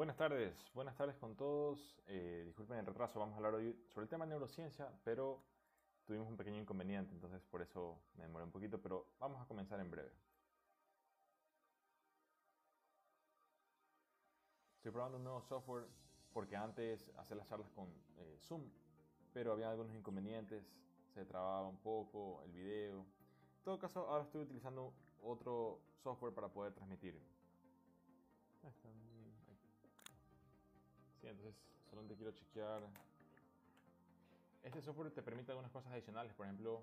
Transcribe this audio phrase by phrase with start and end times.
[0.00, 2.00] Buenas tardes, buenas tardes con todos.
[2.06, 5.42] Eh, disculpen el retraso, vamos a hablar hoy sobre el tema de neurociencia, pero
[6.06, 9.78] tuvimos un pequeño inconveniente, entonces por eso me demoré un poquito, pero vamos a comenzar
[9.78, 10.10] en breve.
[14.76, 15.84] Estoy probando un nuevo software
[16.32, 18.70] porque antes hacía las charlas con eh, Zoom,
[19.34, 20.64] pero había algunos inconvenientes,
[21.12, 23.00] se trababa un poco el video.
[23.00, 27.20] En todo caso, ahora estoy utilizando otro software para poder transmitir.
[31.20, 31.54] Sí, entonces
[31.88, 32.82] solamente quiero chequear.
[34.62, 36.32] Este software te permite algunas cosas adicionales.
[36.34, 36.82] Por ejemplo,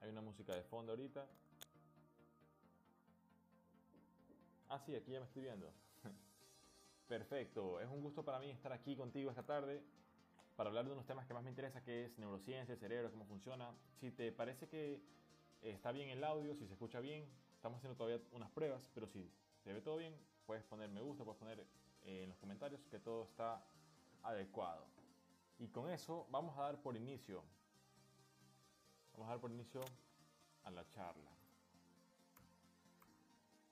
[0.00, 1.26] hay una música de fondo ahorita.
[4.68, 5.72] Ah, sí, aquí ya me estoy viendo.
[7.08, 9.82] Perfecto, es un gusto para mí estar aquí contigo esta tarde
[10.56, 13.72] para hablar de unos temas que más me interesa, que es neurociencia, cerebro, cómo funciona.
[14.00, 15.00] Si te parece que
[15.62, 17.26] está bien el audio, si se escucha bien,
[17.56, 19.30] estamos haciendo todavía unas pruebas, pero si
[19.64, 20.14] se ve todo bien,
[20.46, 21.64] puedes poner me gusta, puedes poner
[22.18, 23.62] en los comentarios que todo está
[24.22, 24.86] adecuado.
[25.58, 27.42] Y con eso vamos a dar por inicio.
[29.12, 29.80] Vamos a dar por inicio
[30.64, 31.30] a la charla.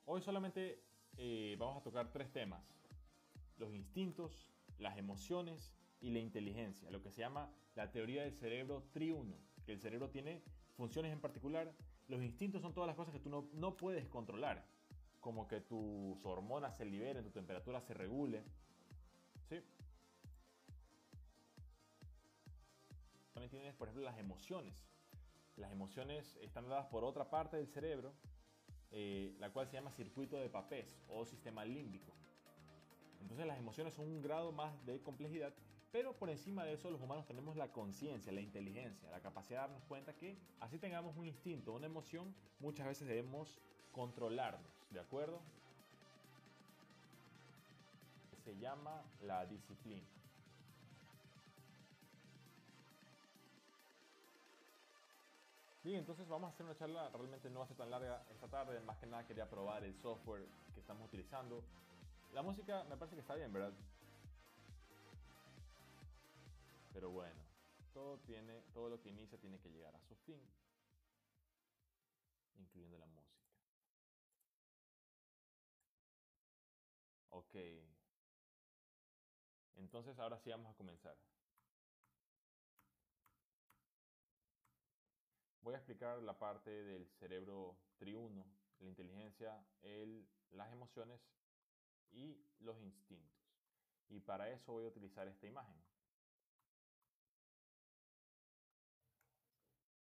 [0.04, 0.82] Hoy solamente
[1.16, 2.62] eh, vamos a tocar tres temas.
[3.58, 6.90] Los instintos, las emociones y la inteligencia.
[6.90, 9.36] Lo que se llama la teoría del cerebro triuno.
[9.64, 10.42] Que el cerebro tiene
[10.76, 11.74] funciones en particular.
[12.06, 14.64] Los instintos son todas las cosas que tú no, no puedes controlar
[15.20, 18.44] como que tus hormonas se liberen, tu temperatura se regule.
[19.48, 19.60] ¿Sí?
[23.32, 24.88] También tienes, por ejemplo, las emociones.
[25.56, 28.12] Las emociones están dadas por otra parte del cerebro,
[28.90, 32.12] eh, la cual se llama circuito de papés o sistema límbico.
[33.20, 35.52] Entonces las emociones son un grado más de complejidad,
[35.90, 39.68] pero por encima de eso los humanos tenemos la conciencia, la inteligencia, la capacidad de
[39.68, 43.58] darnos cuenta que así tengamos un instinto, una emoción, muchas veces debemos
[43.92, 45.40] controlarnos, ¿de acuerdo?
[48.44, 50.06] Se llama la disciplina.
[55.84, 58.48] Bien, entonces vamos a hacer una charla, realmente no va a ser tan larga esta
[58.48, 61.62] tarde, más que nada quería probar el software que estamos utilizando.
[62.32, 63.72] La música me parece que está bien, ¿verdad?
[66.92, 67.40] Pero bueno,
[67.94, 70.40] todo, tiene, todo lo que inicia tiene que llegar a su fin,
[72.58, 73.27] incluyendo la música.
[77.48, 77.56] Ok.
[79.76, 81.16] Entonces ahora sí vamos a comenzar.
[85.62, 88.44] Voy a explicar la parte del cerebro triuno,
[88.80, 91.20] la inteligencia, el, las emociones
[92.10, 93.38] y los instintos.
[94.08, 95.76] Y para eso voy a utilizar esta imagen.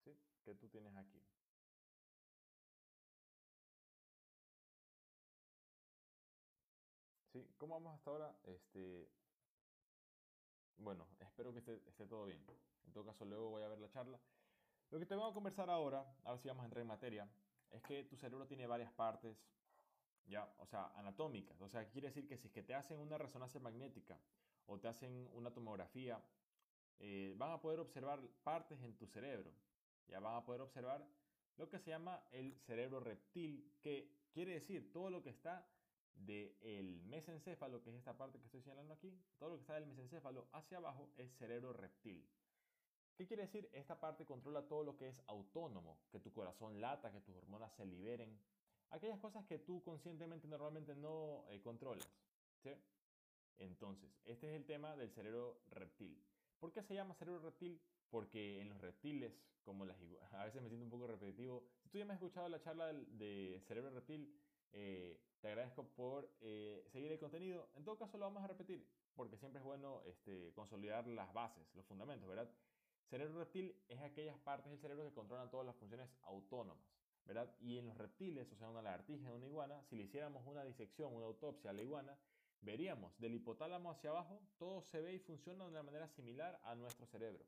[0.04, 0.18] ¿Sí?
[0.44, 1.19] ¿Qué tú tienes aquí?
[7.58, 8.36] ¿Cómo vamos hasta ahora?
[8.44, 9.10] Este,
[10.78, 12.44] bueno, espero que esté, todo bien.
[12.86, 14.20] En todo caso, luego voy a ver la charla.
[14.92, 17.30] Lo que te voy a conversar ahora, ahora sí vamos a entrar en materia,
[17.70, 19.38] es que tu cerebro tiene varias partes,
[20.26, 21.60] ya, o sea, anatómicas.
[21.62, 24.18] O sea, quiere decir que si es que te hacen una resonancia magnética
[24.66, 26.22] o te hacen una tomografía,
[27.00, 29.52] eh, van a poder observar partes en tu cerebro.
[30.08, 31.06] Ya van a poder observar
[31.58, 35.68] lo que se llama el cerebro reptil, que quiere decir todo lo que está
[36.26, 39.88] del mesencéfalo, que es esta parte que estoy señalando aquí, todo lo que está del
[39.88, 42.28] mesencéfalo hacia abajo es cerebro reptil.
[43.18, 43.70] ¿Qué quiere decir?
[43.74, 47.74] Esta parte controla todo lo que es autónomo, que tu corazón lata, que tus hormonas
[47.76, 48.40] se liberen,
[48.92, 52.08] aquellas cosas que tú conscientemente normalmente no eh, controlas.
[53.58, 56.24] Entonces, este es el tema del cerebro reptil.
[56.60, 57.82] ¿Por qué se llama cerebro reptil?
[58.10, 59.98] Porque en los reptiles, como las
[60.32, 62.94] a veces me siento un poco repetitivo, si tú ya me has escuchado la charla
[62.94, 64.34] de cerebro reptil,
[64.74, 67.70] eh, te agradezco por eh, seguir el contenido.
[67.76, 68.86] En todo caso, lo vamos a repetir,
[69.16, 72.50] porque siempre es bueno este, consolidar las bases, los fundamentos, ¿verdad?
[73.10, 76.86] Cerebro reptil es aquellas partes del cerebro que controlan todas las funciones autónomas,
[77.26, 77.56] ¿verdad?
[77.60, 81.16] Y en los reptiles, o sea, una lagartija, una iguana, si le hiciéramos una disección,
[81.16, 82.18] una autopsia a la iguana,
[82.62, 86.76] veríamos del hipotálamo hacia abajo, todo se ve y funciona de una manera similar a
[86.76, 87.46] nuestro cerebro.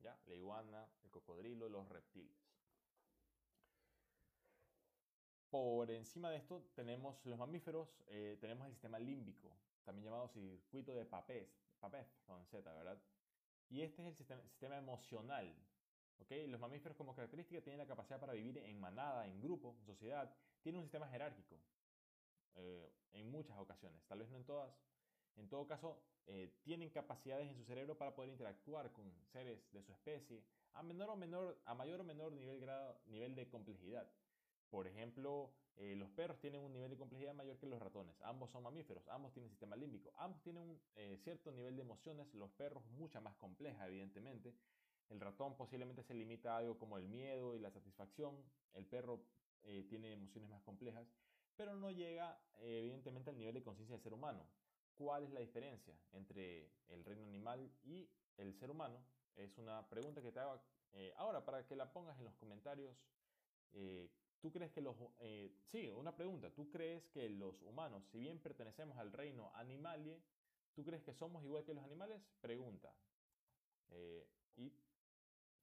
[0.00, 0.18] ¿Ya?
[0.26, 2.49] La iguana, el cocodrilo, los reptiles.
[5.50, 9.50] Por encima de esto tenemos los mamíferos, eh, tenemos el sistema límbico,
[9.84, 11.48] también llamado circuito de Papez,
[11.80, 12.96] Papez con Z, ¿verdad?
[13.68, 15.52] Y este es el sistema, emocional.
[16.20, 16.30] ¿ok?
[16.46, 20.32] Los mamíferos como característica tienen la capacidad para vivir en manada, en grupo, en sociedad.
[20.62, 21.56] Tienen un sistema jerárquico
[22.54, 24.72] eh, en muchas ocasiones, tal vez no en todas.
[25.36, 29.82] En todo caso, eh, tienen capacidades en su cerebro para poder interactuar con seres de
[29.82, 30.44] su especie
[30.74, 34.08] a, menor o menor, a mayor o menor nivel, grado, nivel de complejidad.
[34.70, 38.14] Por ejemplo, eh, los perros tienen un nivel de complejidad mayor que los ratones.
[38.22, 42.32] Ambos son mamíferos, ambos tienen sistema límbico, ambos tienen un eh, cierto nivel de emociones,
[42.34, 44.54] los perros mucha más compleja, evidentemente.
[45.08, 48.36] El ratón posiblemente se limita a algo como el miedo y la satisfacción.
[48.74, 49.24] El perro
[49.62, 51.08] eh, tiene emociones más complejas,
[51.56, 54.46] pero no llega evidentemente al nivel de conciencia del ser humano.
[54.94, 59.02] ¿Cuál es la diferencia entre el reino animal y el ser humano?
[59.34, 60.60] Es una pregunta que te hago
[61.16, 62.94] ahora para que la pongas en los comentarios
[64.40, 64.96] ¿Tú crees que los...
[65.18, 66.50] Eh, sí, una pregunta.
[66.50, 70.22] ¿Tú crees que los humanos, si bien pertenecemos al reino animalie,
[70.74, 72.22] ¿tú crees que somos igual que los animales?
[72.40, 72.94] Pregunta.
[73.90, 74.26] Eh,
[74.56, 74.72] y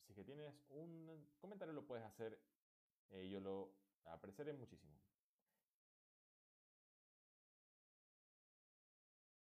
[0.06, 2.39] si que tienes un comentario lo puedes hacer.
[3.09, 3.74] Eh, yo lo
[4.06, 4.94] apreciaré muchísimo.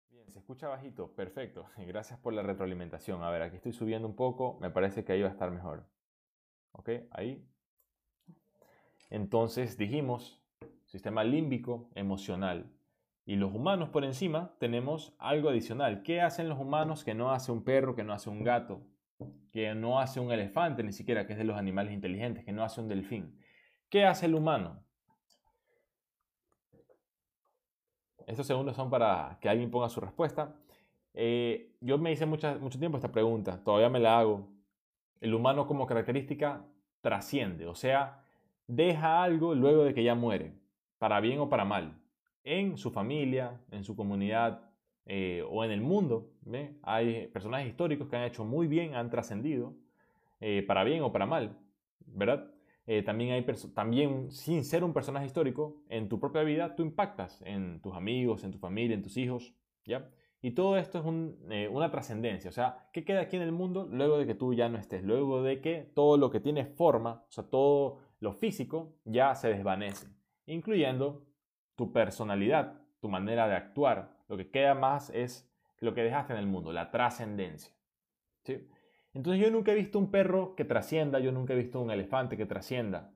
[0.09, 1.15] Bien, se escucha bajito.
[1.15, 1.69] Perfecto.
[1.79, 3.23] Gracias por la retroalimentación.
[3.23, 4.59] A ver, aquí estoy subiendo un poco.
[4.61, 5.87] Me parece que ahí va a estar mejor.
[6.73, 6.91] ¿Ok?
[7.13, 7.47] Ahí
[9.13, 10.41] entonces dijimos,
[10.87, 12.73] sistema límbico, emocional.
[13.27, 16.03] Y los humanos por encima tenemos algo adicional.
[16.03, 18.81] ¿Qué hacen los humanos que no hace un perro, que no hace un gato,
[19.53, 22.65] que no hace un elefante ni siquiera, que es de los animales inteligentes, que no
[22.65, 23.39] hace un delfín?
[23.91, 24.83] ¿Qué hace el humano?
[28.27, 30.57] Estos segundos son para que alguien ponga su respuesta.
[31.13, 34.49] Eh, yo me hice mucho tiempo esta pregunta, todavía me la hago.
[35.21, 36.65] El humano como característica
[37.03, 38.22] trasciende, o sea,
[38.75, 40.55] deja algo luego de que ya muere,
[40.99, 42.01] para bien o para mal,
[42.43, 44.71] en su familia, en su comunidad
[45.05, 46.31] eh, o en el mundo.
[46.83, 49.75] Hay personajes históricos que han hecho muy bien, han trascendido,
[50.41, 51.59] eh, para bien o para mal,
[52.07, 52.51] ¿verdad?
[52.87, 57.43] Eh, también hay también sin ser un personaje histórico, en tu propia vida tú impactas
[57.43, 59.55] en tus amigos, en tu familia, en tus hijos,
[59.85, 60.09] ¿ya?
[60.41, 64.19] Y todo esto es una trascendencia, o sea, ¿qué queda aquí en el mundo luego
[64.19, 65.05] de que tú ya no estés?
[65.05, 69.49] Luego de que todo lo que tiene forma, o sea, todo lo físico ya se
[69.49, 70.07] desvanece,
[70.47, 71.27] incluyendo
[71.75, 74.17] tu personalidad, tu manera de actuar.
[74.29, 77.75] Lo que queda más es lo que dejaste en el mundo, la trascendencia.
[78.45, 78.69] ¿sí?
[79.13, 82.37] Entonces yo nunca he visto un perro que trascienda, yo nunca he visto un elefante
[82.37, 83.11] que trascienda.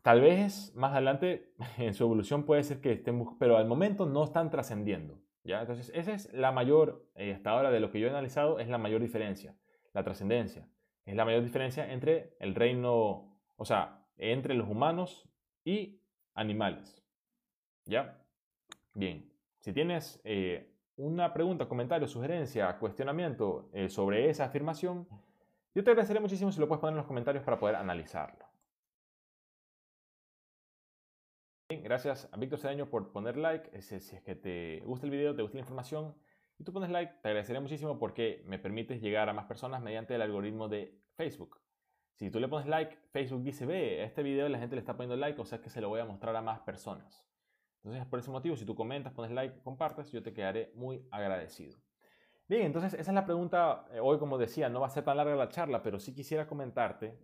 [0.00, 4.24] Tal vez más adelante en su evolución puede ser que estén, pero al momento no
[4.24, 5.20] están trascendiendo.
[5.44, 5.60] ¿ya?
[5.60, 8.68] Entonces esa es la mayor, eh, hasta ahora de lo que yo he analizado, es
[8.68, 9.54] la mayor diferencia,
[9.92, 10.66] la trascendencia.
[11.06, 15.28] Es la mayor diferencia entre el reino, o sea, entre los humanos
[15.64, 16.02] y
[16.34, 17.02] animales.
[17.84, 18.20] ¿Ya?
[18.92, 25.06] Bien, si tienes eh, una pregunta, comentario, sugerencia, cuestionamiento eh, sobre esa afirmación,
[25.74, 28.44] yo te agradeceré muchísimo si lo puedes poner en los comentarios para poder analizarlo.
[31.68, 33.80] Bien, gracias a Víctor Cedeño por poner like.
[33.80, 36.16] Si es que te gusta el video, te gusta la información,
[36.58, 40.14] y tú pones like, te agradecería muchísimo porque me permites llegar a más personas mediante
[40.14, 41.60] el algoritmo de Facebook.
[42.14, 45.16] Si tú le pones like, Facebook dice, ve, este video la gente le está poniendo
[45.16, 47.26] like, o sea que se lo voy a mostrar a más personas.
[47.84, 51.78] Entonces, por ese motivo, si tú comentas, pones like, compartes, yo te quedaré muy agradecido.
[52.48, 53.86] Bien, entonces esa es la pregunta.
[53.92, 56.46] Eh, hoy, como decía, no va a ser tan larga la charla, pero sí quisiera
[56.46, 57.18] comentarte.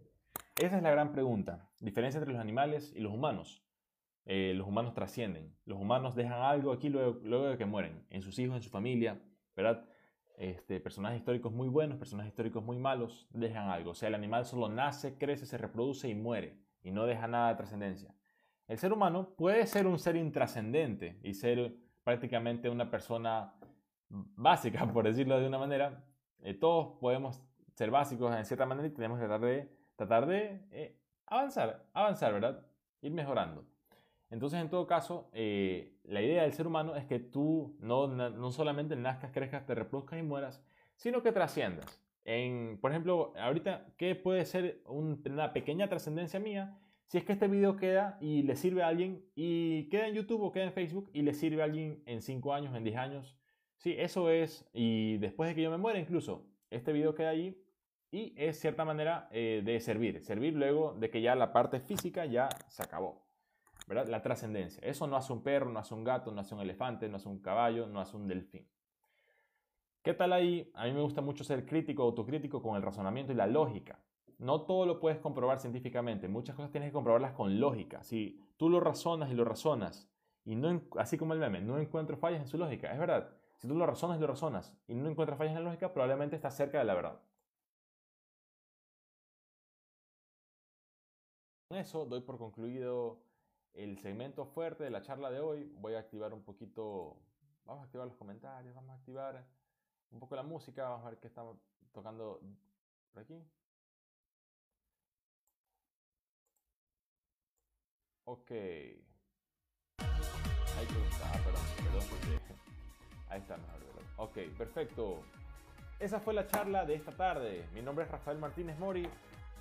[0.61, 1.71] Esa es la gran pregunta.
[1.81, 3.65] Diferencia entre los animales y los humanos.
[4.25, 5.55] Eh, los humanos trascienden.
[5.65, 9.21] Los humanos dejan algo aquí luego, de que mueren, en sus hijos, en su familia,
[9.57, 9.85] ¿verdad?
[10.37, 13.91] Este, personajes históricos muy buenos, personajes históricos muy malos, dejan algo.
[13.91, 17.51] O sea, el animal solo nace, crece, se reproduce y muere, y no deja nada
[17.51, 18.15] de trascendencia.
[18.69, 23.55] El ser humano puede ser un ser intrascendente y ser prácticamente una persona
[24.09, 26.05] básica, por decirlo de una manera.
[26.41, 27.43] Eh, todos podemos
[27.75, 32.33] ser básicos en cierta manera y tenemos que tratar de, tratar de eh, avanzar, avanzar,
[32.33, 32.67] ¿verdad?
[33.01, 33.72] Ir mejorando.
[34.33, 38.51] Entonces, en todo caso, eh, la idea del ser humano es que tú no, no,
[38.51, 40.65] solamente nazcas, crezcas, te reproduzcas y mueras,
[40.97, 42.03] sino que trasciendas.
[42.25, 46.79] En, por ejemplo, ahorita, ¿qué puede ser una pequeña trascendencia mía?
[47.09, 50.41] Si es que este video queda y le sirve a alguien, y queda en YouTube
[50.41, 53.37] o queda en Facebook y le sirve a alguien en 5 años, en 10 años.
[53.77, 57.63] Sí, eso es, y después de que yo me muera incluso, este video queda ahí
[58.11, 60.23] y es cierta manera eh, de servir.
[60.25, 63.22] Servir luego de que ya la parte física ya se acabó.
[63.95, 64.83] La trascendencia.
[64.83, 67.29] Eso no hace un perro, no hace un gato, no hace un elefante, no hace
[67.29, 68.67] un caballo, no hace un delfín.
[70.03, 70.71] ¿Qué tal ahí?
[70.75, 74.01] A mí me gusta mucho ser crítico, autocrítico con el razonamiento y la lógica.
[74.39, 78.03] No todo lo puedes comprobar científicamente, muchas cosas tienes que comprobarlas con lógica.
[78.03, 80.11] Si tú lo razonas y lo razonas,
[80.45, 83.31] y no, así como el meme, no encuentro fallas en su lógica, es verdad.
[83.59, 86.35] Si tú lo razonas y lo razonas y no encuentras fallas en la lógica, probablemente
[86.35, 87.21] estás cerca de la verdad.
[91.69, 93.23] Con eso doy por concluido
[93.75, 95.73] el segmento fuerte de la charla de hoy.
[95.79, 97.17] Voy a activar un poquito,
[97.65, 99.45] vamos a activar los comentarios, vamos a activar
[100.11, 101.43] un poco la música, vamos a ver qué está
[101.93, 102.41] tocando
[103.13, 103.43] por aquí.
[108.25, 108.51] Ok.
[110.01, 112.55] Ahí está, perdón, perdón, porque
[113.29, 113.83] ahí está mejor,
[114.17, 115.23] Ok, perfecto.
[115.99, 117.69] Esa fue la charla de esta tarde.
[117.73, 119.09] Mi nombre es Rafael Martínez Mori.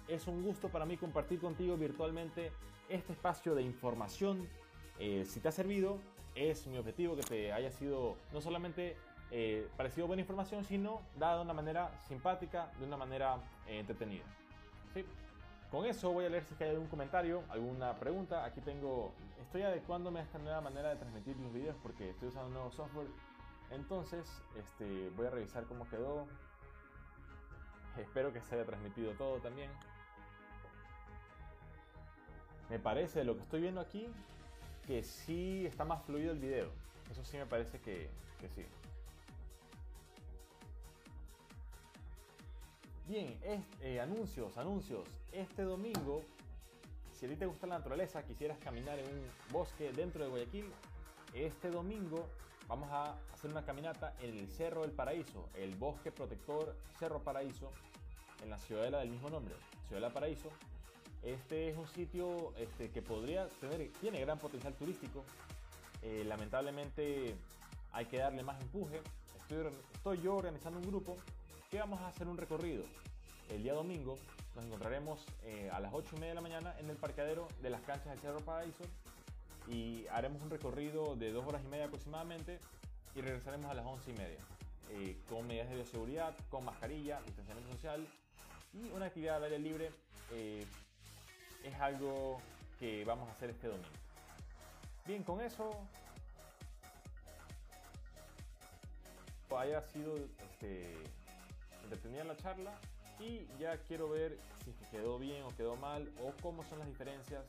[0.08, 2.52] Es un gusto para mí compartir contigo virtualmente
[2.90, 4.48] este espacio de información.
[5.00, 6.00] Eh, si te ha servido,
[6.36, 8.98] es mi objetivo que te haya sido no solamente
[9.32, 14.26] eh, parecido buena información, sino dada de una manera simpática, de una manera eh, entretenida.
[15.72, 18.44] Con eso voy a leer si hay algún comentario, alguna pregunta.
[18.44, 22.48] Aquí tengo, estoy adecuándome a esta nueva manera de transmitir los videos porque estoy usando
[22.48, 23.08] un nuevo software.
[23.70, 24.30] Entonces,
[24.60, 26.28] este, voy a revisar cómo quedó.
[27.98, 29.72] Espero que se haya transmitido todo también.
[32.72, 34.08] Me parece, lo que estoy viendo aquí,
[34.88, 36.70] que sí está más fluido el video.
[37.12, 38.10] Eso sí me parece que,
[38.40, 38.66] que sí.
[43.10, 43.38] Bien,
[43.82, 45.04] eh, anuncios, anuncios.
[45.34, 46.22] Este domingo,
[47.12, 50.72] si a ti te gusta la naturaleza, quisieras caminar en un bosque dentro de Guayaquil,
[51.34, 52.26] este domingo
[52.70, 57.70] vamos a hacer una caminata en el Cerro del Paraíso, el bosque protector Cerro Paraíso,
[58.42, 59.56] en la ciudadela del mismo nombre,
[59.90, 60.50] Ciudadela Paraíso.
[61.24, 65.24] Este es un sitio este, que podría tener, tiene gran potencial turístico.
[66.02, 67.36] Eh, lamentablemente
[67.92, 69.02] hay que darle más empuje.
[69.94, 71.18] Estoy, yo organizando un grupo
[71.70, 72.84] que vamos a hacer un recorrido.
[73.50, 74.18] El día domingo
[74.56, 77.70] nos encontraremos eh, a las 8 y media de la mañana en el parqueadero de
[77.70, 78.84] las canchas del Cerro Paraíso
[79.68, 82.60] y haremos un recorrido de dos horas y media aproximadamente
[83.14, 84.40] y regresaremos a las 11 y media
[84.90, 88.08] eh, con medidas de bioseguridad, con mascarilla, distanciamiento social
[88.74, 89.92] y una actividad al aire libre
[91.64, 92.40] es algo
[92.80, 93.90] que vamos a hacer este domingo.
[95.06, 95.72] Bien, con eso
[99.58, 100.96] haya sido este,
[101.84, 102.74] entretenida la charla
[103.20, 107.44] y ya quiero ver si quedó bien o quedó mal o cómo son las diferencias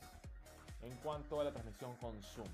[0.81, 2.47] en cuanto a la transmisión con Zoom.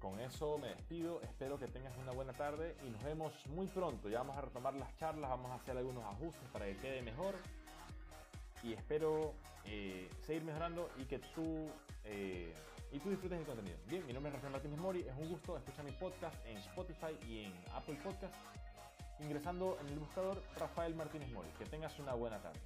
[0.00, 4.08] Con eso me despido, espero que tengas una buena tarde y nos vemos muy pronto.
[4.08, 7.34] Ya vamos a retomar las charlas, vamos a hacer algunos ajustes para que quede mejor
[8.66, 11.68] y espero eh, seguir mejorando y que tú
[12.04, 12.52] eh,
[12.92, 13.76] y tú disfrutes del contenido.
[13.86, 17.16] Bien, mi nombre es Rafael Martínez Mori, es un gusto escuchar mi podcast en Spotify
[17.28, 18.34] y en Apple Podcast
[19.20, 21.48] ingresando en el buscador Rafael Martínez Mori.
[21.58, 22.60] Que tengas una buena tarde.